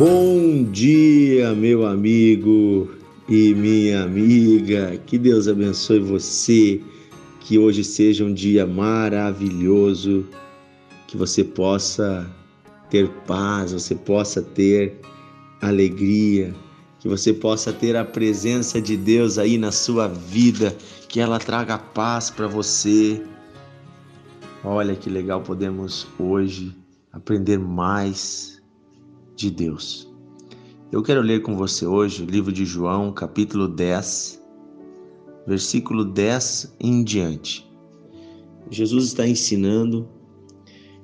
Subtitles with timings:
[0.00, 2.88] Bom dia, meu amigo
[3.28, 4.96] e minha amiga.
[5.04, 6.80] Que Deus abençoe você.
[7.40, 10.26] Que hoje seja um dia maravilhoso.
[11.06, 12.26] Que você possa
[12.88, 14.98] ter paz, você possa ter
[15.60, 16.54] alegria,
[16.98, 20.74] que você possa ter a presença de Deus aí na sua vida,
[21.10, 23.22] que ela traga paz para você.
[24.64, 26.74] Olha que legal podemos hoje
[27.12, 28.59] aprender mais
[29.40, 30.06] de Deus.
[30.92, 34.42] Eu quero ler com você hoje o livro de João, capítulo 10,
[35.46, 37.66] versículo 10 em diante.
[38.70, 40.06] Jesus está ensinando,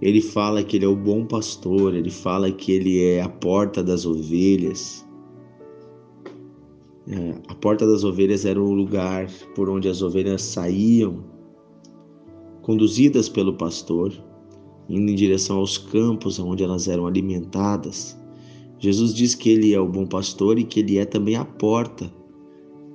[0.00, 3.82] ele fala que ele é o bom pastor, ele fala que ele é a porta
[3.82, 5.04] das ovelhas.
[7.08, 11.24] É, a porta das ovelhas era o lugar por onde as ovelhas saíam,
[12.62, 14.12] conduzidas pelo pastor,
[14.88, 18.19] indo em direção aos campos onde elas eram alimentadas.
[18.80, 22.10] Jesus diz que ele é o bom pastor e que ele é também a porta,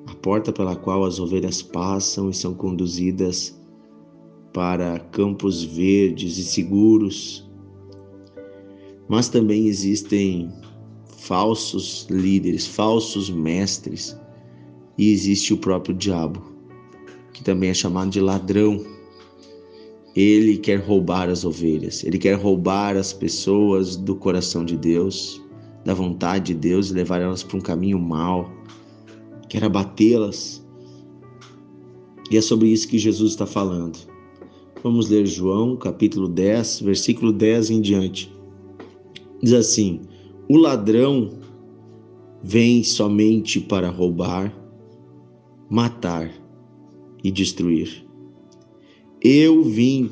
[0.07, 3.55] a porta pela qual as ovelhas passam e são conduzidas
[4.51, 7.47] para campos verdes e seguros.
[9.07, 10.51] Mas também existem
[11.19, 14.19] falsos líderes, falsos mestres,
[14.97, 16.41] e existe o próprio diabo,
[17.31, 18.83] que também é chamado de ladrão.
[20.15, 25.44] Ele quer roubar as ovelhas, ele quer roubar as pessoas do coração de Deus
[25.85, 28.51] da vontade de Deus e levar elas para um caminho mau,
[29.47, 30.65] quer abatê-las.
[32.31, 33.99] E é sobre isso que Jesus está falando.
[34.83, 38.33] Vamos ler João, capítulo 10, versículo 10 em diante.
[39.41, 40.01] Diz assim:
[40.49, 41.39] O ladrão
[42.41, 44.51] vem somente para roubar,
[45.69, 46.31] matar
[47.23, 48.05] e destruir.
[49.21, 50.11] Eu vim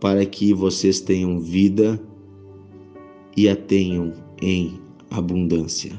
[0.00, 2.00] para que vocês tenham vida
[3.36, 5.92] e a tenham em abundância.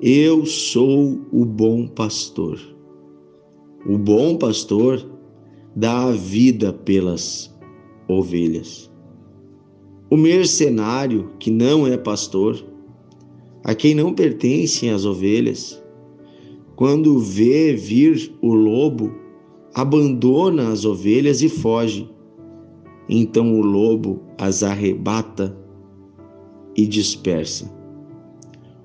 [0.00, 2.60] Eu sou o bom pastor.
[3.84, 5.04] O bom pastor
[5.74, 7.52] dá a vida pelas
[8.06, 8.88] ovelhas.
[10.08, 12.64] O mercenário, que não é pastor,
[13.64, 15.82] a quem não pertencem as ovelhas,
[16.76, 19.12] quando vê vir o lobo,
[19.74, 22.08] abandona as ovelhas e foge.
[23.08, 25.56] Então o lobo as arrebata
[26.78, 27.68] e dispersa.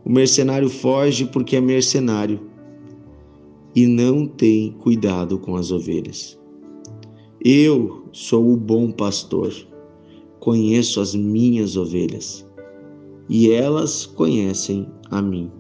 [0.04, 2.40] O mercenário foge porque é mercenário
[3.76, 6.40] e não tem cuidado com as ovelhas.
[7.40, 9.54] Eu sou o bom pastor,
[10.40, 12.44] conheço as minhas ovelhas
[13.30, 15.52] e elas conhecem a mim.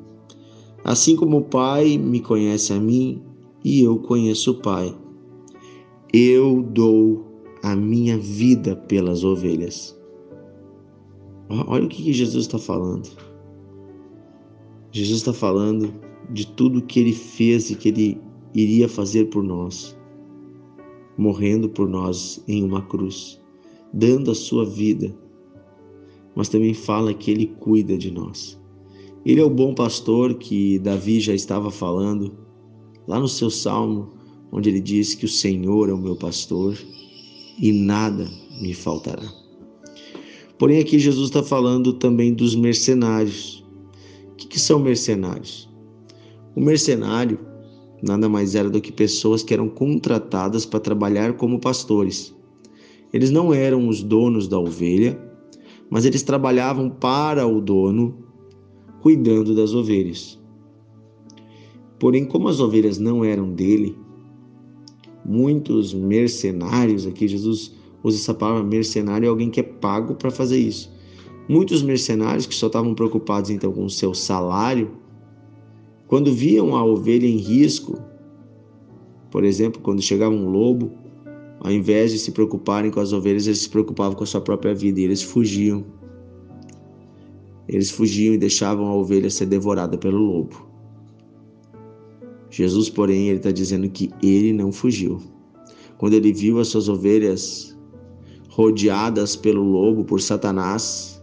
[0.83, 3.21] Assim como o Pai me conhece a mim
[3.63, 4.93] e eu conheço o Pai,
[6.11, 7.27] eu dou
[7.61, 9.95] a minha vida pelas ovelhas.
[11.49, 13.09] Olha o que Jesus está falando.
[14.91, 15.93] Jesus está falando
[16.29, 18.21] de tudo que ele fez e que ele
[18.53, 19.97] iria fazer por nós,
[21.17, 23.41] morrendo por nós em uma cruz,
[23.91, 25.13] dando a sua vida,
[26.35, 28.59] mas também fala que ele cuida de nós.
[29.25, 32.37] Ele é o bom pastor que Davi já estava falando
[33.07, 34.09] lá no seu salmo,
[34.51, 36.77] onde ele diz que o Senhor é o meu pastor
[37.59, 38.29] e nada
[38.61, 39.42] me faltará.
[40.57, 43.63] Porém, aqui Jesus está falando também dos mercenários.
[44.31, 45.69] O que, que são mercenários?
[46.55, 47.39] O mercenário
[48.03, 52.35] nada mais era do que pessoas que eram contratadas para trabalhar como pastores.
[53.13, 55.17] Eles não eram os donos da ovelha,
[55.89, 58.17] mas eles trabalhavam para o dono,
[59.01, 60.37] cuidando das ovelhas.
[61.97, 63.97] Porém, como as ovelhas não eram dele,
[65.23, 70.57] muitos mercenários, aqui Jesus usa essa palavra mercenário, é alguém que é pago para fazer
[70.57, 70.91] isso.
[71.47, 74.91] Muitos mercenários que só estavam preocupados então com o seu salário,
[76.07, 77.99] quando viam a ovelha em risco,
[79.31, 80.91] por exemplo, quando chegava um lobo,
[81.59, 84.75] ao invés de se preocuparem com as ovelhas, eles se preocupavam com a sua própria
[84.75, 85.83] vida e eles fugiam.
[87.67, 90.67] Eles fugiam e deixavam a ovelha ser devorada pelo lobo.
[92.49, 95.19] Jesus, porém, ele está dizendo que ele não fugiu.
[95.97, 97.75] Quando ele viu as suas ovelhas
[98.55, 101.21] rodeadas pelo lobo, por Satanás.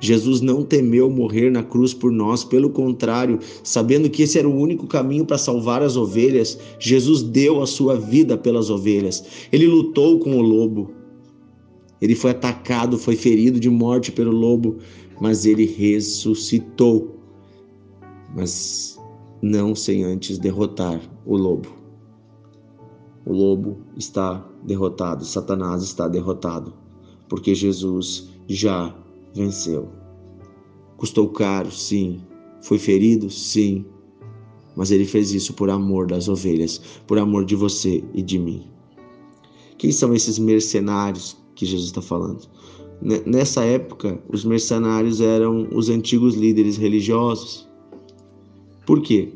[0.00, 4.56] Jesus não temeu morrer na cruz por nós, pelo contrário, sabendo que esse era o
[4.56, 9.46] único caminho para salvar as ovelhas, Jesus deu a sua vida pelas ovelhas.
[9.52, 10.90] Ele lutou com o lobo.
[12.00, 14.78] Ele foi atacado, foi ferido de morte pelo lobo,
[15.20, 17.16] mas ele ressuscitou.
[18.34, 18.98] Mas
[19.40, 21.81] não sem antes derrotar o lobo.
[23.24, 26.72] O lobo está derrotado, Satanás está derrotado,
[27.28, 28.94] porque Jesus já
[29.34, 29.88] venceu.
[30.96, 32.20] Custou caro, sim.
[32.62, 33.84] Foi ferido, sim.
[34.76, 38.66] Mas ele fez isso por amor das ovelhas, por amor de você e de mim.
[39.78, 42.48] Quem são esses mercenários que Jesus está falando?
[43.26, 47.68] Nessa época, os mercenários eram os antigos líderes religiosos.
[48.86, 49.32] Por quê?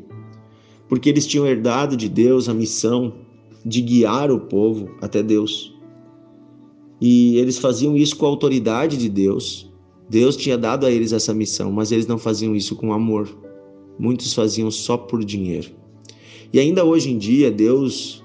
[0.87, 3.26] Porque eles tinham herdado de Deus a missão
[3.65, 5.75] de guiar o povo até Deus.
[6.99, 9.71] E eles faziam isso com a autoridade de Deus.
[10.09, 13.29] Deus tinha dado a eles essa missão, mas eles não faziam isso com amor.
[13.99, 15.69] Muitos faziam só por dinheiro.
[16.51, 18.23] E ainda hoje em dia, Deus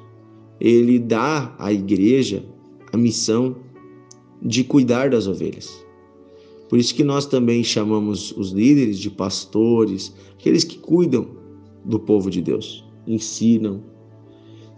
[0.60, 2.44] ele dá à igreja
[2.92, 3.56] a missão
[4.40, 5.84] de cuidar das ovelhas.
[6.68, 11.26] Por isso que nós também chamamos os líderes de pastores, aqueles que cuidam
[11.84, 13.82] do povo de Deus, ensinam.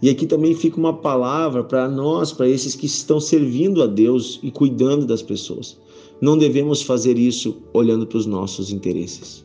[0.05, 4.39] E aqui também fica uma palavra para nós, para esses que estão servindo a Deus
[4.43, 5.79] e cuidando das pessoas.
[6.21, 9.43] Não devemos fazer isso olhando para os nossos interesses.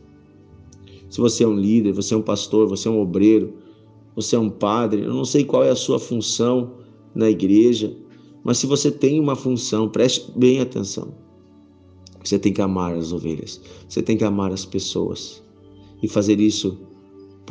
[1.09, 3.55] Se você é um líder, você é um pastor, você é um obreiro,
[4.15, 6.73] você é um padre, eu não sei qual é a sua função
[7.15, 7.97] na igreja,
[8.45, 11.15] mas se você tem uma função, preste bem atenção.
[12.23, 15.43] Você tem que amar as ovelhas, você tem que amar as pessoas
[16.03, 16.77] e fazer isso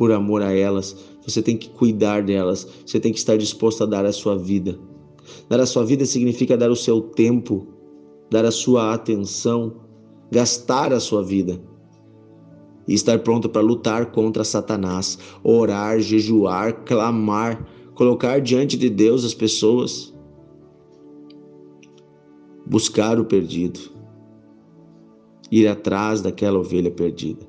[0.00, 0.96] por amor a elas.
[1.26, 4.78] Você tem que cuidar delas, você tem que estar disposto a dar a sua vida.
[5.46, 7.66] Dar a sua vida significa dar o seu tempo,
[8.30, 9.74] dar a sua atenção,
[10.32, 11.60] gastar a sua vida
[12.88, 19.34] e estar pronto para lutar contra Satanás, orar, jejuar, clamar, colocar diante de Deus as
[19.34, 20.14] pessoas,
[22.64, 23.80] buscar o perdido,
[25.52, 27.46] ir atrás daquela ovelha perdida.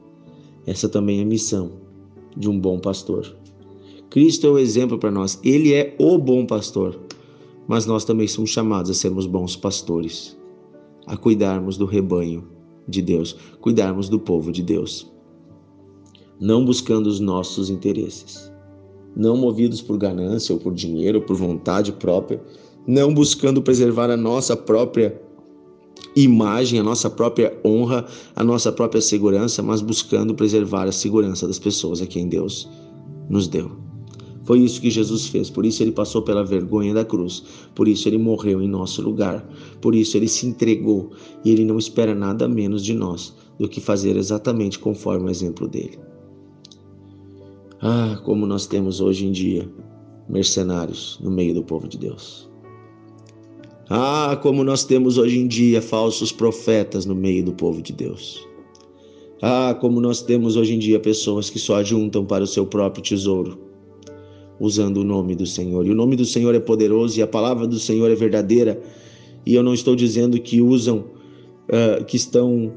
[0.68, 1.81] Essa também é missão
[2.36, 3.36] de um bom pastor.
[4.10, 7.00] Cristo é o exemplo para nós, ele é o bom pastor,
[7.68, 10.38] mas nós também somos chamados a sermos bons pastores,
[11.08, 12.48] a cuidarmos do rebanho
[12.88, 15.10] de Deus, cuidarmos do povo de Deus.
[16.40, 18.52] Não buscando os nossos interesses,
[19.16, 22.42] não movidos por ganância ou por dinheiro ou por vontade própria,
[22.86, 25.22] não buscando preservar a nossa própria
[26.16, 28.06] imagem, a nossa própria honra,
[28.36, 32.70] a nossa própria segurança, mas buscando preservar a segurança das pessoas a quem Deus
[33.30, 33.72] nos deu.
[34.44, 37.44] Foi isso que Jesus fez, por isso ele passou pela vergonha da cruz,
[37.76, 39.48] por isso ele morreu em nosso lugar,
[39.80, 41.12] por isso ele se entregou
[41.46, 45.68] e ele não espera nada menos de nós do que fazer exatamente conforme o exemplo
[45.68, 45.98] dele.
[47.80, 49.72] Ah, como nós temos hoje em dia
[50.28, 52.51] mercenários no meio do povo de Deus.
[53.94, 58.48] Ah, como nós temos hoje em dia falsos profetas no meio do povo de Deus.
[59.42, 63.04] Ah, como nós temos hoje em dia pessoas que só ajuntam para o seu próprio
[63.04, 63.60] tesouro,
[64.62, 65.86] usando o nome do Senhor.
[65.86, 68.82] E o nome do Senhor é poderoso e a palavra do Senhor é verdadeira.
[69.46, 71.00] E eu não estou dizendo que usam,
[71.68, 72.72] uh, que estão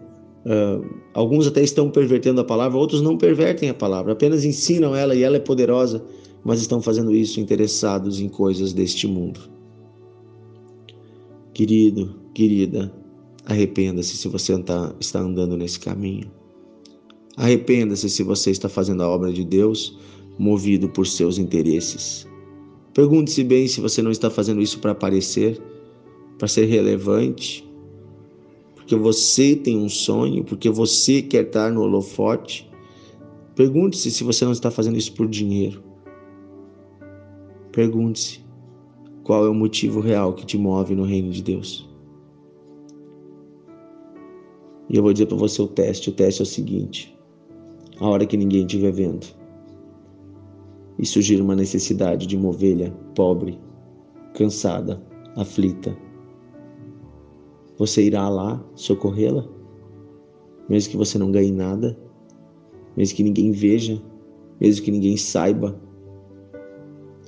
[0.45, 0.85] Uh,
[1.15, 5.23] alguns até estão pervertendo a palavra, outros não pervertem a palavra, apenas ensinam ela e
[5.23, 6.05] ela é poderosa,
[6.45, 9.41] mas estão fazendo isso interessados em coisas deste mundo.
[11.55, 12.93] Querido, querida,
[13.47, 16.29] arrependa-se se você tá, está andando nesse caminho.
[17.37, 19.97] Arrependa-se se você está fazendo a obra de Deus
[20.37, 22.27] movido por seus interesses.
[22.93, 25.63] Pergunte-se bem se você não está fazendo isso para aparecer,
[26.39, 27.65] para ser relevante,
[28.75, 32.69] porque você tem um sonho, porque você quer estar no holofote.
[33.55, 35.85] Pergunte-se se você não está fazendo isso por dinheiro.
[37.71, 38.44] Pergunte-se
[39.25, 41.89] qual é o motivo real que te move no reino de Deus.
[44.89, 46.11] E eu vou dizer para você o teste.
[46.11, 47.19] O teste é o seguinte:
[47.99, 49.27] a hora que ninguém estiver vendo
[50.99, 53.59] e surgir uma necessidade de uma ovelha pobre,
[54.35, 55.03] cansada,
[55.35, 55.97] aflita,
[57.77, 59.45] você irá lá socorrê-la?
[60.69, 61.99] Mesmo que você não ganhe nada,
[62.97, 64.01] mesmo que ninguém veja,
[64.61, 65.81] mesmo que ninguém saiba,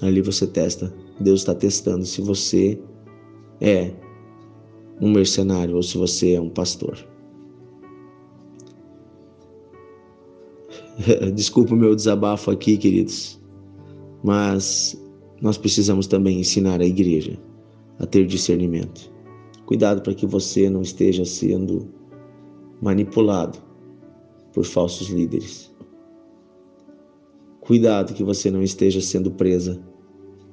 [0.00, 1.05] ali você testa.
[1.20, 2.78] Deus está testando se você
[3.60, 3.92] é
[5.00, 6.98] um mercenário ou se você é um pastor.
[11.34, 13.40] Desculpa o meu desabafo aqui, queridos,
[14.22, 15.00] mas
[15.40, 17.38] nós precisamos também ensinar a igreja
[17.98, 19.12] a ter discernimento.
[19.66, 21.88] Cuidado para que você não esteja sendo
[22.80, 23.58] manipulado
[24.52, 25.74] por falsos líderes.
[27.60, 29.82] Cuidado que você não esteja sendo presa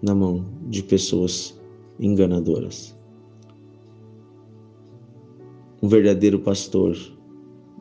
[0.03, 1.57] na mão de pessoas
[1.97, 2.93] enganadoras.
[5.81, 6.97] Um verdadeiro pastor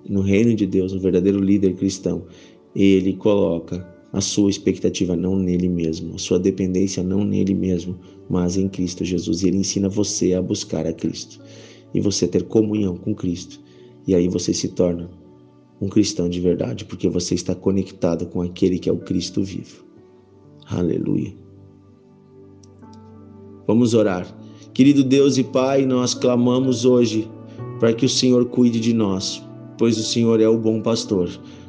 [0.08, 2.24] no reino de Deus, um verdadeiro líder cristão,
[2.74, 7.98] ele coloca a sua expectativa não nele mesmo, a sua dependência não nele mesmo,
[8.30, 9.42] mas em Cristo Jesus.
[9.42, 11.40] E ele ensina você a buscar a Cristo
[11.92, 13.60] e você ter comunhão com Cristo.
[14.06, 15.10] E aí você se torna
[15.80, 19.84] um cristão de verdade, porque você está conectado com aquele que é o Cristo vivo.
[20.66, 21.34] Aleluia.
[23.66, 24.26] Vamos orar.
[24.74, 27.28] Querido Deus e Pai, nós clamamos hoje
[27.78, 29.42] para que o Senhor cuide de nós,
[29.78, 31.28] pois o Senhor é o bom pastor.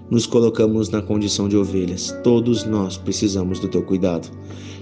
[0.10, 2.16] Nos colocamos na condição de ovelhas.
[2.24, 4.30] Todos nós precisamos do teu cuidado.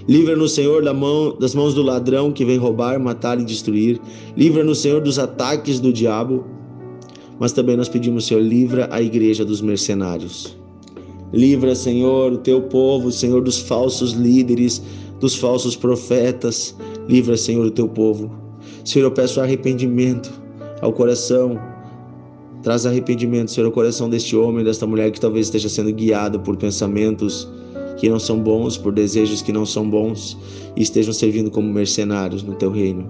[0.08, 4.00] Livra-nos, Senhor, da mão, das mãos do ladrão que vem roubar, matar e destruir.
[4.36, 6.44] Livra-nos, Senhor, dos ataques do diabo.
[7.38, 10.56] Mas também nós pedimos, Senhor, livra a igreja dos mercenários.
[11.32, 14.82] Livra, Senhor, o teu povo, Senhor, dos falsos líderes,
[15.18, 16.76] dos falsos profetas.
[17.08, 18.30] Livra, Senhor, o teu povo.
[18.84, 20.32] Senhor, eu peço arrependimento
[20.80, 21.58] ao coração.
[22.62, 26.56] Traz arrependimento, Senhor, ao coração deste homem, desta mulher que talvez esteja sendo guiado por
[26.56, 27.48] pensamentos
[27.96, 30.38] que não são bons, por desejos que não são bons
[30.76, 33.08] e estejam servindo como mercenários no teu reino.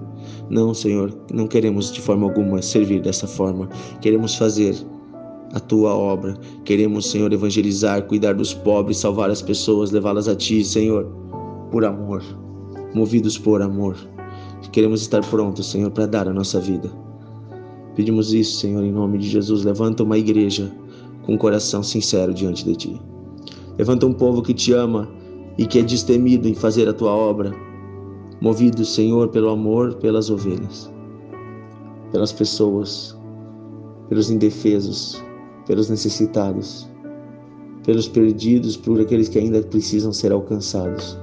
[0.49, 3.69] Não, Senhor, não queremos de forma alguma servir dessa forma.
[4.01, 4.75] Queremos fazer
[5.53, 6.35] a tua obra.
[6.65, 11.05] Queremos, Senhor, evangelizar, cuidar dos pobres, salvar as pessoas, levá-las a ti, Senhor,
[11.71, 12.23] por amor,
[12.93, 13.95] movidos por amor.
[14.71, 16.89] Queremos estar prontos, Senhor, para dar a nossa vida.
[17.95, 19.63] Pedimos isso, Senhor, em nome de Jesus.
[19.63, 20.75] Levanta uma igreja
[21.23, 23.01] com um coração sincero diante de ti.
[23.77, 25.07] Levanta um povo que te ama
[25.59, 27.53] e que é destemido em fazer a tua obra,
[28.41, 30.91] movido, Senhor, pelo amor pelas ovelhas,
[32.11, 33.15] pelas pessoas,
[34.09, 35.23] pelos indefesos,
[35.67, 36.89] pelos necessitados,
[37.85, 41.17] pelos perdidos, por aqueles que ainda precisam ser alcançados.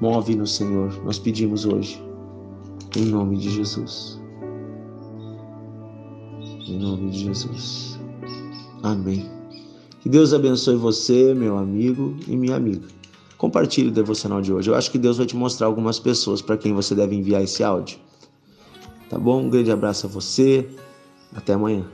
[0.00, 2.00] Move-nos, Senhor, nós pedimos hoje,
[2.96, 4.20] em nome de Jesus.
[6.66, 7.98] Em nome de Jesus.
[8.82, 9.28] Amém.
[10.00, 12.86] Que Deus abençoe você, meu amigo e minha amiga.
[13.36, 14.70] Compartilhe o devocional de hoje.
[14.70, 17.64] Eu acho que Deus vai te mostrar algumas pessoas para quem você deve enviar esse
[17.64, 17.98] áudio.
[19.08, 19.42] Tá bom?
[19.42, 20.68] Um grande abraço a você.
[21.34, 21.84] Até amanhã.